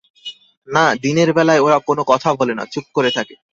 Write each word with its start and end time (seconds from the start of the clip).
না, 0.67 0.85
দিনের 1.03 1.29
বেলায় 1.33 1.63
ওরা 1.65 1.77
কোনো 1.79 2.01
কথা 2.07 2.29
বলে 2.33 2.53
না, 2.55 2.63
চুপ 2.65 2.85
করে 2.93 3.09
থাকে। 3.11 3.35